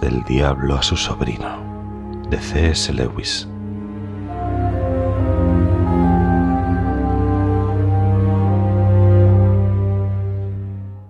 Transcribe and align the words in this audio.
Del 0.00 0.24
Diablo 0.24 0.76
a 0.76 0.82
su 0.82 0.96
sobrino, 0.96 2.22
de 2.28 2.38
C.S. 2.38 2.92
Lewis. 2.92 3.46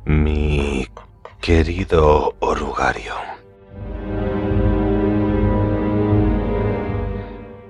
Mi 0.04 0.86
querido 1.40 2.34
orugario, 2.40 3.14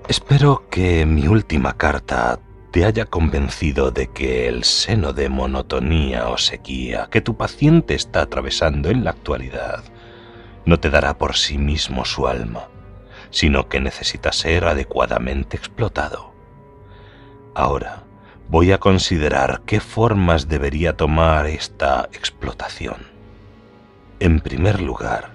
espero 0.09 0.65
que 0.71 1.05
mi 1.05 1.29
última 1.29 1.77
carta 1.77 2.41
te 2.71 2.85
haya 2.85 3.05
convencido 3.05 3.91
de 3.91 4.09
que 4.09 4.49
el 4.49 4.65
seno 4.65 5.13
de 5.13 5.29
monotonía 5.29 6.29
o 6.29 6.39
sequía 6.39 7.09
que 7.11 7.21
tu 7.21 7.37
paciente 7.37 7.95
está 7.95 8.23
atravesando 8.23 8.89
en 8.89 9.05
la 9.05 9.11
actualidad 9.11 9.85
no 10.65 10.79
te 10.79 10.91
dará 10.91 11.19
por 11.19 11.37
sí 11.37 11.59
mismo 11.59 12.05
su 12.05 12.27
alma, 12.27 12.69
sino 13.31 13.69
que 13.69 13.81
necesita 13.81 14.33
ser 14.33 14.65
adecuadamente 14.67 15.57
explotado. 15.57 16.33
Ahora 17.55 18.05
voy 18.49 18.73
a 18.73 18.79
considerar 18.79 19.63
qué 19.67 19.81
formas 19.81 20.49
debería 20.49 20.97
tomar 20.97 21.47
esta 21.47 22.09
explotación. 22.13 23.07
En 24.21 24.41
primer 24.41 24.81
lugar, 24.81 25.31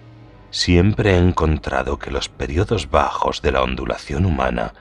siempre 0.52 1.16
he 1.16 1.18
encontrado 1.18 2.00
que 2.00 2.12
los 2.12 2.30
periodos 2.30 2.90
bajos 2.90 3.42
de 3.42 3.52
la 3.52 3.64
ondulación 3.64 4.26
humana 4.26 4.74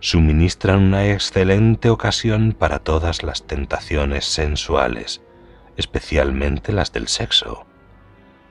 suministran 0.00 0.78
una 0.78 1.06
excelente 1.08 1.90
ocasión 1.90 2.54
para 2.58 2.78
todas 2.78 3.22
las 3.22 3.46
tentaciones 3.46 4.24
sensuales, 4.24 5.20
especialmente 5.76 6.72
las 6.72 6.92
del 6.92 7.08
sexo. 7.08 7.66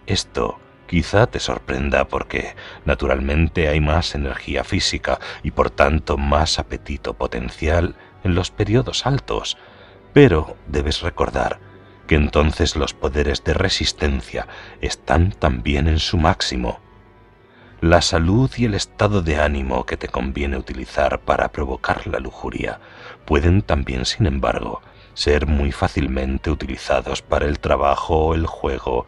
Esto 0.05 0.59
quizá 0.89 1.27
te 1.27 1.39
sorprenda 1.39 2.07
porque 2.07 2.55
naturalmente 2.83 3.67
hay 3.67 3.79
más 3.79 4.15
energía 4.15 4.63
física 4.63 5.19
y 5.43 5.51
por 5.51 5.69
tanto 5.69 6.17
más 6.17 6.57
apetito 6.57 7.13
potencial 7.13 7.95
en 8.23 8.33
los 8.33 8.49
periodos 8.49 9.05
altos, 9.05 9.57
pero 10.13 10.57
debes 10.67 11.01
recordar 11.01 11.59
que 12.07 12.15
entonces 12.15 12.75
los 12.75 12.95
poderes 12.95 13.43
de 13.43 13.53
resistencia 13.53 14.47
están 14.81 15.31
también 15.31 15.87
en 15.87 15.99
su 15.99 16.17
máximo. 16.17 16.79
La 17.81 18.01
salud 18.01 18.49
y 18.57 18.65
el 18.65 18.73
estado 18.73 19.21
de 19.21 19.39
ánimo 19.39 19.85
que 19.85 19.95
te 19.95 20.07
conviene 20.07 20.57
utilizar 20.57 21.19
para 21.19 21.51
provocar 21.51 22.07
la 22.07 22.19
lujuria 22.19 22.79
pueden 23.25 23.61
también, 23.61 24.05
sin 24.05 24.25
embargo, 24.25 24.81
ser 25.13 25.45
muy 25.45 25.71
fácilmente 25.71 26.49
utilizados 26.49 27.21
para 27.21 27.45
el 27.45 27.59
trabajo, 27.59 28.33
el 28.33 28.47
juego, 28.47 29.05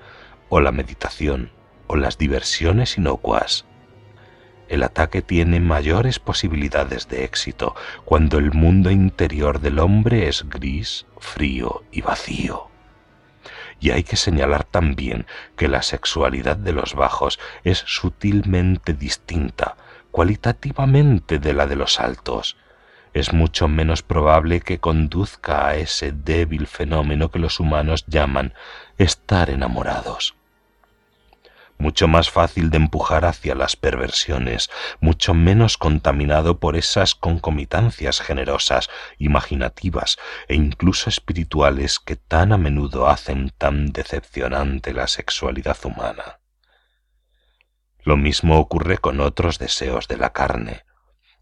o 0.49 0.59
la 0.59 0.71
meditación, 0.71 1.49
las 1.95 2.17
diversiones 2.17 2.97
inocuas. 2.97 3.66
El 4.72 4.84
ataque 4.84 5.22
tiene 5.22 5.59
mayores 5.59 6.20
posibilidades 6.20 7.09
de 7.09 7.25
éxito 7.25 7.75
cuando 8.06 8.38
el 8.38 8.53
mundo 8.53 8.89
interior 8.89 9.59
del 9.59 9.80
hombre 9.80 10.30
es 10.30 10.47
gris, 10.47 11.06
frío 11.19 11.84
y 11.92 12.00
vacío. 12.00 12.69
Y 13.81 13.92
hay 13.92 14.03
que 14.03 14.16
señalar 14.16 14.64
también 14.64 15.25
que 15.58 15.67
la 15.67 15.81
sexualidad 15.81 16.56
de 16.56 16.72
los 16.72 16.94
bajos 16.94 17.38
es 17.66 17.80
sutilmente 17.80 18.94
distinta, 18.94 19.75
cualitativamente 20.09 21.38
de 21.38 21.53
la 21.53 21.67
de 21.67 21.75
los 21.75 22.00
altos. 22.00 22.56
Es 23.14 23.34
mucho 23.34 23.67
menos 23.67 24.03
probable 24.03 24.62
que 24.62 24.80
conduzca 24.80 25.67
a 25.67 25.75
ese 25.75 26.14
débil 26.14 26.66
fenómeno 26.66 27.30
que 27.30 27.39
los 27.39 27.59
humanos 27.59 28.06
llaman 28.08 28.53
estar 28.97 29.50
enamorados 29.50 30.36
mucho 31.81 32.07
más 32.07 32.29
fácil 32.29 32.69
de 32.69 32.77
empujar 32.77 33.25
hacia 33.25 33.56
las 33.56 33.75
perversiones, 33.75 34.69
mucho 35.01 35.33
menos 35.33 35.78
contaminado 35.78 36.59
por 36.59 36.78
esas 36.78 37.16
concomitancias 37.16 38.22
generosas, 38.22 38.89
imaginativas 39.17 40.17
e 40.47 40.56
incluso 40.56 41.09
espirituales 41.09 42.00
que 42.00 42.16
tan 42.16 42.53
a 42.53 42.57
menudo 42.57 43.07
hacen 43.07 43.51
tan 43.57 43.88
decepcionante 43.88 44.94
la 44.94 45.07
sexualidad 45.07 45.78
humana. 45.83 46.39
Lo 48.03 48.17
mismo 48.17 48.59
ocurre 48.59 48.97
con 48.97 49.19
otros 49.19 49.59
deseos 49.59 50.07
de 50.07 50.17
la 50.17 50.31
carne, 50.31 50.85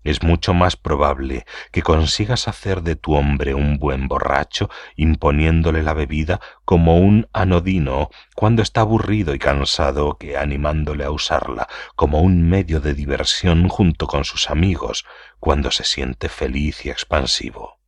es 0.04 0.24
mucho 0.24 0.54
más 0.54 0.76
probable 0.76 1.46
que 1.72 1.82
consigas 1.82 2.48
hacer 2.48 2.84
de 2.84 2.96
tu 2.96 3.16
hombre 3.16 3.54
un 3.54 3.78
buen 3.78 4.08
borracho 4.08 4.70
imponiéndole 4.96 5.84
la 5.84 5.94
bebida 5.94 6.40
como 6.66 7.00
un 7.00 7.28
anodino 7.34 8.10
cuando 8.36 8.62
está 8.62 8.82
aburrido 8.82 9.34
y 9.34 9.40
cansado 9.40 10.18
que 10.18 10.38
animándole 10.38 11.04
a 11.04 11.12
usarla 11.12 11.68
como 11.96 12.22
un 12.22 12.48
medio 12.50 12.80
de 12.80 12.94
diversión 12.94 13.68
junto 13.68 14.08
con 14.08 14.24
sus 14.24 14.50
amigos 14.50 15.06
cuando 15.40 15.72
se 15.72 15.84
siente 15.84 16.30
feliz 16.30 16.86
y 16.86 16.90
expansivo. 16.90 17.79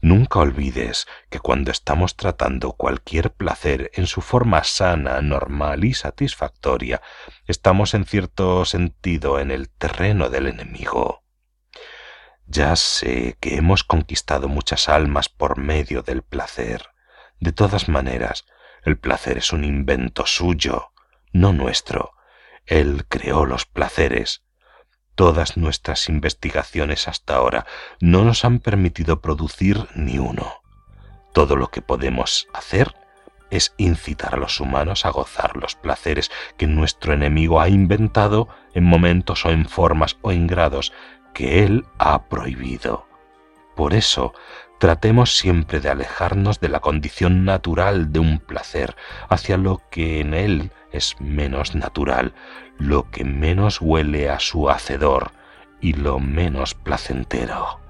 Nunca 0.00 0.38
olvides 0.40 1.06
que 1.30 1.40
cuando 1.40 1.70
estamos 1.70 2.16
tratando 2.16 2.72
cualquier 2.72 3.32
placer 3.32 3.90
en 3.94 4.06
su 4.06 4.20
forma 4.20 4.62
sana, 4.62 5.20
normal 5.22 5.84
y 5.84 5.94
satisfactoria, 5.94 7.00
estamos 7.46 7.94
en 7.94 8.04
cierto 8.04 8.64
sentido 8.64 9.40
en 9.40 9.50
el 9.50 9.68
terreno 9.70 10.28
del 10.28 10.46
enemigo. 10.46 11.24
Ya 12.46 12.76
sé 12.76 13.36
que 13.40 13.56
hemos 13.56 13.82
conquistado 13.82 14.48
muchas 14.48 14.88
almas 14.88 15.28
por 15.28 15.58
medio 15.58 16.02
del 16.02 16.22
placer. 16.22 16.86
De 17.40 17.52
todas 17.52 17.88
maneras, 17.88 18.44
el 18.84 18.98
placer 18.98 19.38
es 19.38 19.52
un 19.52 19.64
invento 19.64 20.26
suyo, 20.26 20.92
no 21.32 21.52
nuestro. 21.52 22.12
Él 22.64 23.06
creó 23.08 23.46
los 23.46 23.66
placeres 23.66 24.45
Todas 25.16 25.56
nuestras 25.56 26.10
investigaciones 26.10 27.08
hasta 27.08 27.36
ahora 27.36 27.66
no 28.00 28.22
nos 28.22 28.44
han 28.44 28.58
permitido 28.58 29.22
producir 29.22 29.88
ni 29.94 30.18
uno. 30.18 30.60
Todo 31.32 31.56
lo 31.56 31.68
que 31.68 31.80
podemos 31.80 32.48
hacer 32.52 32.94
es 33.50 33.74
incitar 33.78 34.34
a 34.34 34.38
los 34.38 34.60
humanos 34.60 35.06
a 35.06 35.10
gozar 35.10 35.56
los 35.56 35.74
placeres 35.74 36.30
que 36.58 36.66
nuestro 36.66 37.14
enemigo 37.14 37.62
ha 37.62 37.70
inventado 37.70 38.48
en 38.74 38.84
momentos 38.84 39.46
o 39.46 39.50
en 39.50 39.66
formas 39.66 40.18
o 40.20 40.32
en 40.32 40.46
grados 40.46 40.92
que 41.32 41.64
él 41.64 41.86
ha 41.98 42.24
prohibido. 42.24 43.06
Por 43.74 43.94
eso, 43.94 44.34
tratemos 44.78 45.36
siempre 45.36 45.80
de 45.80 45.88
alejarnos 45.88 46.60
de 46.60 46.68
la 46.68 46.80
condición 46.80 47.44
natural 47.44 48.12
de 48.12 48.20
un 48.20 48.38
placer 48.38 48.96
hacia 49.28 49.56
lo 49.56 49.82
que 49.90 50.20
en 50.20 50.34
él 50.34 50.70
es 50.92 51.16
menos 51.20 51.74
natural, 51.74 52.34
lo 52.78 53.10
que 53.10 53.24
menos 53.24 53.80
huele 53.80 54.28
a 54.28 54.40
su 54.40 54.68
hacedor 54.68 55.32
y 55.80 55.94
lo 55.94 56.18
menos 56.18 56.74
placentero. 56.74 57.80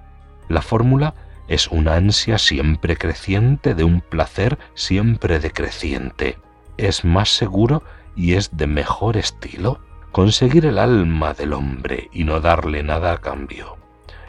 La 0.49 0.63
fórmula 0.63 1.15
es 1.49 1.69
una 1.69 1.95
ansia 1.95 2.39
siempre 2.39 2.97
creciente 2.97 3.75
de 3.75 3.85
un 3.85 4.01
placer 4.01 4.59
siempre 4.75 5.39
decreciente. 5.39 6.39
Es 6.77 7.05
más 7.05 7.31
seguro 7.31 7.83
y 8.17 8.35
es 8.35 8.57
de 8.57 8.67
mejor 8.67 9.17
estilo 9.17 9.81
conseguir 10.13 10.67
el 10.67 10.79
alma 10.79 11.35
del 11.35 11.53
hombre 11.53 12.09
y 12.13 12.25
no 12.25 12.41
darle 12.41 12.83
nada 12.83 13.13
a 13.13 13.19
cambio. 13.19 13.77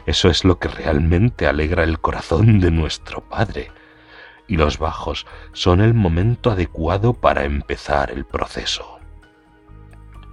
Eso 0.08 0.30
es 0.30 0.42
lo 0.42 0.58
que 0.58 0.68
realmente 0.68 1.46
alegra 1.46 1.84
el 1.84 2.00
corazón 2.00 2.60
de 2.60 2.70
nuestro 2.70 3.20
Padre. 3.20 3.70
Y 4.46 4.56
los 4.56 4.78
bajos 4.78 5.26
son 5.52 5.82
el 5.82 5.92
momento 5.92 6.50
adecuado 6.50 7.12
para 7.12 7.44
empezar 7.44 8.10
el 8.10 8.24
proceso. 8.24 9.00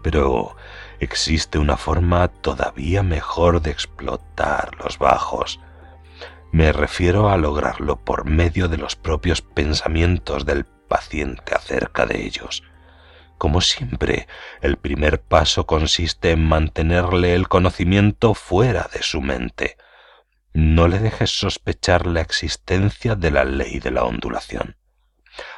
Pero 0.01 0.55
existe 1.01 1.59
una 1.59 1.75
forma 1.75 2.29
todavía 2.29 3.03
mejor 3.03 3.61
de 3.61 3.71
explotar 3.71 4.71
los 4.81 4.97
bajos. 4.97 5.59
Me 6.53 6.71
refiero 6.71 7.27
a 7.27 7.35
lograrlo 7.35 7.97
por 7.97 8.23
medio 8.23 8.69
de 8.69 8.77
los 8.77 8.95
propios 8.95 9.41
pensamientos 9.41 10.45
del 10.45 10.63
paciente 10.63 11.53
acerca 11.53 12.05
de 12.05 12.25
ellos. 12.25 12.63
Como 13.37 13.61
siempre, 13.61 14.27
el 14.61 14.77
primer 14.77 15.21
paso 15.21 15.65
consiste 15.65 16.31
en 16.31 16.45
mantenerle 16.45 17.35
el 17.35 17.47
conocimiento 17.47 18.33
fuera 18.33 18.89
de 18.93 19.03
su 19.03 19.21
mente. 19.21 19.77
No 20.53 20.87
le 20.87 20.99
dejes 20.99 21.31
sospechar 21.31 22.05
la 22.05 22.21
existencia 22.21 23.15
de 23.15 23.31
la 23.31 23.43
ley 23.43 23.79
de 23.79 23.91
la 23.91 24.05
ondulación. 24.05 24.77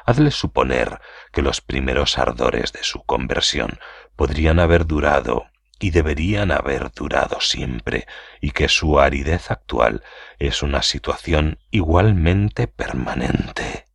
Hazle 0.06 0.32
suponer 0.32 1.00
que 1.32 1.44
los 1.44 1.62
primeros 1.62 2.18
ardores 2.18 2.74
de 2.74 2.84
su 2.84 3.04
conversión 3.04 3.80
podrían 4.16 4.60
haber 4.60 4.88
durado 4.88 5.46
y 5.80 5.92
deberían 5.92 6.52
haber 6.52 6.92
durado 6.92 7.40
siempre, 7.40 8.08
y 8.42 8.52
que 8.52 8.68
su 8.68 9.00
aridez 9.00 9.52
actual 9.52 10.04
es 10.40 10.64
una 10.64 10.82
situación 10.82 11.60
igualmente 11.70 12.68
permanente. 12.68 13.86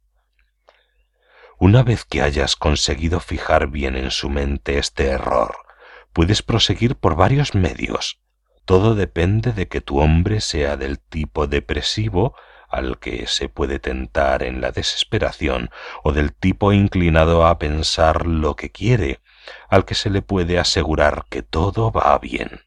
Una 1.65 1.85
vez 1.85 2.05
que 2.05 2.23
hayas 2.23 2.57
conseguido 2.57 3.21
fijar 3.21 3.69
bien 3.69 3.95
en 3.95 4.11
su 4.11 4.29
mente 4.29 4.79
este 4.79 5.07
error, 5.07 5.55
puedes 6.13 6.43
proseguir 6.43 6.97
por 6.97 7.15
varios 7.15 7.55
medios. 7.55 8.19
Todo 8.65 8.97
depende 8.97 9.53
de 9.53 9.69
que 9.69 9.81
tu 9.81 10.01
hombre 10.01 10.41
sea 10.41 10.77
del 10.77 10.99
tipo 10.99 11.47
depresivo 11.47 12.35
al 12.69 12.99
que 12.99 13.29
se 13.29 13.49
puede 13.49 13.79
tentar 13.79 14.43
en 14.43 14.61
la 14.61 14.73
desesperación 14.73 15.71
o 16.03 16.11
del 16.11 16.35
tipo 16.35 16.73
inclinado 16.73 17.47
a 17.47 17.61
pensar 17.61 18.27
lo 18.27 18.57
que 18.57 18.73
quiere 18.73 19.21
al 19.69 19.85
que 19.85 19.95
se 19.95 20.11
le 20.11 20.21
puede 20.21 20.59
asegurar 20.59 21.27
que 21.31 21.43
todo 21.43 21.93
va 21.93 22.19
bien. 22.19 22.63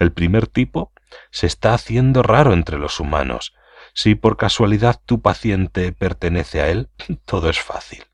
El 0.00 0.10
primer 0.10 0.48
tipo 0.48 0.92
se 1.30 1.46
está 1.46 1.74
haciendo 1.74 2.24
raro 2.24 2.54
entre 2.54 2.76
los 2.76 2.98
humanos. 2.98 3.54
Si 3.94 4.16
por 4.16 4.36
casualidad 4.36 5.00
tu 5.06 5.22
paciente 5.22 5.92
pertenece 5.92 6.60
a 6.60 6.70
él, 6.70 6.88
todo 7.24 7.48
es 7.50 7.60
fácil. 7.60 8.04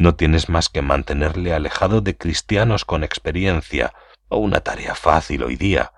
No 0.00 0.14
tienes 0.14 0.48
más 0.48 0.70
que 0.70 0.80
mantenerle 0.80 1.52
alejado 1.52 2.00
de 2.00 2.16
cristianos 2.16 2.86
con 2.86 3.04
experiencia, 3.04 3.92
o 4.28 4.38
una 4.38 4.60
tarea 4.60 4.94
fácil 4.94 5.42
hoy 5.42 5.56
día, 5.56 5.92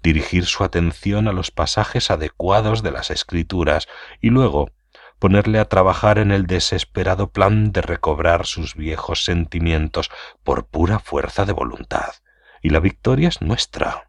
dirigir 0.00 0.46
su 0.46 0.62
atención 0.62 1.26
a 1.26 1.32
los 1.32 1.50
pasajes 1.50 2.12
adecuados 2.12 2.84
de 2.84 2.92
las 2.92 3.10
escrituras 3.10 3.88
y 4.20 4.30
luego 4.30 4.70
ponerle 5.18 5.58
a 5.58 5.64
trabajar 5.64 6.18
en 6.18 6.30
el 6.30 6.46
desesperado 6.46 7.32
plan 7.32 7.72
de 7.72 7.82
recobrar 7.82 8.46
sus 8.46 8.76
viejos 8.76 9.24
sentimientos 9.24 10.08
por 10.44 10.66
pura 10.66 11.00
fuerza 11.00 11.44
de 11.44 11.52
voluntad. 11.52 12.12
Y 12.60 12.70
la 12.70 12.78
victoria 12.78 13.28
es 13.28 13.42
nuestra. 13.42 14.08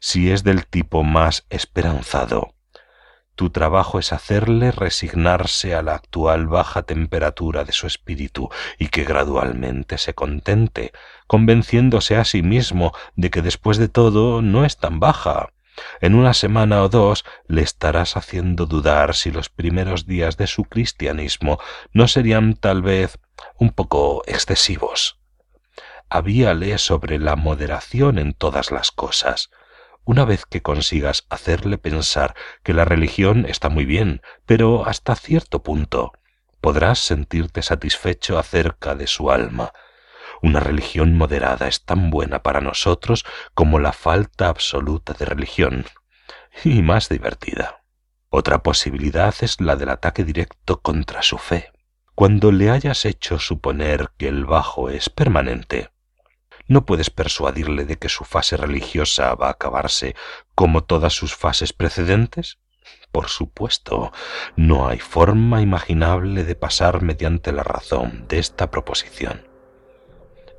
Si 0.00 0.30
es 0.30 0.44
del 0.44 0.66
tipo 0.66 1.02
más 1.02 1.46
esperanzado, 1.48 2.54
tu 3.38 3.50
trabajo 3.50 4.00
es 4.00 4.12
hacerle 4.12 4.72
resignarse 4.72 5.72
a 5.76 5.80
la 5.80 5.94
actual 5.94 6.48
baja 6.48 6.82
temperatura 6.82 7.62
de 7.62 7.70
su 7.70 7.86
espíritu 7.86 8.48
y 8.80 8.88
que 8.88 9.04
gradualmente 9.04 9.96
se 9.96 10.12
contente, 10.12 10.90
convenciéndose 11.28 12.16
a 12.16 12.24
sí 12.24 12.42
mismo 12.42 12.92
de 13.14 13.30
que 13.30 13.40
después 13.40 13.78
de 13.78 13.86
todo 13.86 14.42
no 14.42 14.64
es 14.64 14.76
tan 14.76 14.98
baja, 14.98 15.50
en 16.00 16.16
una 16.16 16.34
semana 16.34 16.82
o 16.82 16.88
dos 16.88 17.24
le 17.46 17.62
estarás 17.62 18.16
haciendo 18.16 18.66
dudar 18.66 19.14
si 19.14 19.30
los 19.30 19.48
primeros 19.50 20.04
días 20.04 20.36
de 20.36 20.48
su 20.48 20.64
cristianismo 20.64 21.60
no 21.92 22.08
serían 22.08 22.54
tal 22.54 22.82
vez 22.82 23.20
un 23.56 23.70
poco 23.70 24.24
excesivos. 24.26 25.16
Habíale 26.10 26.76
sobre 26.78 27.20
la 27.20 27.36
moderación 27.36 28.18
en 28.18 28.32
todas 28.32 28.72
las 28.72 28.90
cosas. 28.90 29.50
Una 30.08 30.24
vez 30.24 30.46
que 30.46 30.62
consigas 30.62 31.26
hacerle 31.28 31.76
pensar 31.76 32.34
que 32.62 32.72
la 32.72 32.86
religión 32.86 33.44
está 33.44 33.68
muy 33.68 33.84
bien, 33.84 34.22
pero 34.46 34.86
hasta 34.86 35.14
cierto 35.14 35.62
punto, 35.62 36.12
podrás 36.62 36.98
sentirte 36.98 37.60
satisfecho 37.60 38.38
acerca 38.38 38.94
de 38.94 39.06
su 39.06 39.30
alma, 39.30 39.74
una 40.40 40.60
religión 40.60 41.14
moderada 41.14 41.68
es 41.68 41.84
tan 41.84 42.08
buena 42.08 42.42
para 42.42 42.62
nosotros 42.62 43.26
como 43.52 43.80
la 43.80 43.92
falta 43.92 44.48
absoluta 44.48 45.12
de 45.12 45.26
religión, 45.26 45.84
y 46.64 46.80
más 46.80 47.10
divertida. 47.10 47.82
Otra 48.30 48.62
posibilidad 48.62 49.34
es 49.42 49.60
la 49.60 49.76
del 49.76 49.90
ataque 49.90 50.24
directo 50.24 50.80
contra 50.80 51.20
su 51.20 51.36
fe. 51.36 51.70
Cuando 52.14 52.50
le 52.50 52.70
hayas 52.70 53.04
hecho 53.04 53.38
suponer 53.38 54.08
que 54.16 54.28
el 54.28 54.46
bajo 54.46 54.88
es 54.88 55.10
permanente, 55.10 55.90
no 56.68 56.84
puedes 56.84 57.10
persuadirle 57.10 57.84
de 57.84 57.96
que 57.96 58.08
su 58.08 58.24
fase 58.24 58.56
religiosa 58.56 59.34
va 59.34 59.48
a 59.48 59.52
acabarse 59.52 60.14
como 60.54 60.84
todas 60.84 61.14
sus 61.14 61.34
fases 61.34 61.72
precedentes. 61.72 62.58
Por 63.10 63.28
supuesto, 63.28 64.12
no 64.54 64.86
hay 64.86 64.98
forma 64.98 65.62
imaginable 65.62 66.44
de 66.44 66.54
pasar 66.54 67.02
mediante 67.02 67.52
la 67.52 67.62
razón 67.62 68.26
de 68.28 68.38
esta 68.38 68.70
proposición. 68.70 69.48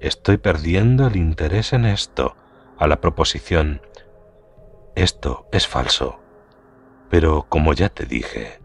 Estoy 0.01 0.37
perdiendo 0.37 1.07
el 1.07 1.15
interés 1.15 1.73
en 1.73 1.85
esto, 1.85 2.35
a 2.77 2.87
la 2.87 3.01
proposición. 3.01 3.81
Esto 4.95 5.47
es 5.51 5.67
falso. 5.67 6.19
Pero 7.09 7.45
como 7.49 7.73
ya 7.73 7.89
te 7.89 8.05
dije, 8.05 8.61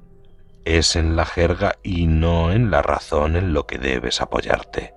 es 0.64 0.96
en 0.96 1.17
la 1.17 1.26
jerga 1.26 1.76
y 1.82 2.06
no 2.06 2.52
en 2.52 2.70
la 2.70 2.82
razón 2.82 3.37
en 3.37 3.52
lo 3.52 3.67
que 3.67 3.79
debes 3.79 4.20
apoyarte. 4.20 4.94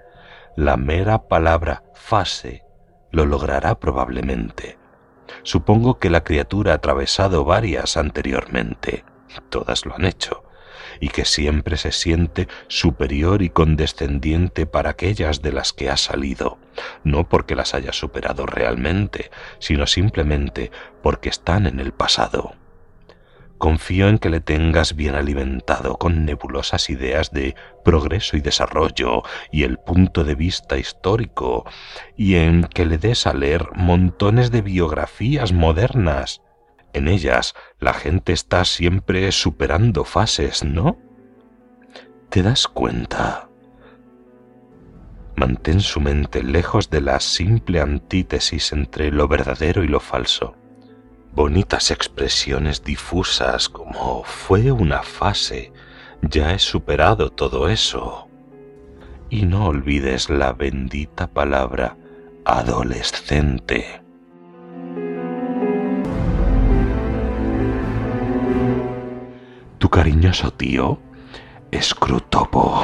La 0.58 0.76
mera 0.76 1.28
palabra 1.28 1.84
fase 1.94 2.64
lo 3.12 3.28
logrará 3.28 3.80
probablemente. 3.80 4.80
Supongo 5.44 6.00
que 6.00 6.10
la 6.10 6.24
criatura 6.24 6.72
ha 6.72 6.76
atravesado 6.78 7.46
varias 7.46 7.96
anteriormente. 7.96 9.06
Todas 9.52 9.86
lo 9.86 9.94
han 9.94 10.06
hecho 10.06 10.44
y 11.00 11.10
que 11.10 11.26
siempre 11.26 11.78
se 11.78 11.92
siente 11.92 12.48
superior 12.70 13.44
y 13.44 13.52
condescendiente 13.52 14.66
para 14.66 14.90
aquellas 14.90 15.44
de 15.44 15.52
las 15.52 15.74
que 15.74 15.92
ha 15.92 15.98
salido, 15.98 16.58
no 17.04 17.30
porque 17.30 17.56
las 17.56 17.76
haya 17.76 17.94
superado 17.94 18.48
realmente, 18.48 19.30
sino 19.60 19.86
simplemente 19.86 20.72
porque 21.04 21.30
están 21.30 21.68
en 21.68 21.80
el 21.80 21.92
pasado. 21.92 22.56
Confío 23.58 24.08
en 24.08 24.20
que 24.20 24.30
le 24.30 24.40
tengas 24.40 24.96
bien 24.96 25.16
alimentado 25.16 25.98
con 25.98 26.26
nebulosas 26.26 26.90
ideas 26.90 27.32
de 27.32 27.56
progreso 27.84 28.38
y 28.38 28.42
desarrollo 28.42 29.24
y 29.52 29.64
el 29.64 29.78
punto 29.80 30.24
de 30.24 30.36
vista 30.36 30.78
histórico, 30.78 31.66
y 32.16 32.36
en 32.36 32.64
que 32.64 32.86
le 32.86 32.98
des 32.98 33.26
a 33.26 33.34
leer 33.34 33.70
montones 33.74 34.52
de 34.52 34.62
biografías 34.62 35.54
modernas, 35.54 36.42
en 36.94 37.08
ellas 37.08 37.56
la 37.80 37.94
gente 37.94 38.34
está 38.34 38.64
siempre 38.66 39.32
superando 39.32 40.04
fases, 40.04 40.64
¿no? 40.64 40.98
¿Te 42.30 42.44
das 42.44 42.68
cuenta? 42.68 43.50
Mantén 45.36 45.82
su 45.82 46.00
mente 46.02 46.44
lejos 46.44 46.90
de 46.90 47.02
la 47.02 47.20
simple 47.20 47.80
antítesis 47.80 48.72
entre 48.72 49.12
lo 49.12 49.28
verdadero 49.28 49.84
y 49.84 49.88
lo 49.88 50.00
falso. 50.00 50.56
Bonitas 51.38 51.92
expresiones 51.92 52.84
difusas 52.84 53.70
como 53.70 54.24
fue 54.24 54.72
una 54.72 55.04
fase, 55.04 55.72
ya 56.24 56.52
he 56.56 56.58
superado 56.58 57.30
todo 57.30 57.70
eso. 57.70 58.28
Y 59.30 59.46
no 59.46 59.68
olvides 59.68 60.32
la 60.32 60.54
bendita 60.54 61.28
palabra 61.28 61.96
adolescente. 62.44 64.02
tu 69.78 69.90
cariñoso 69.90 70.52
tío, 70.52 71.00
Scrutopo. 71.72 72.84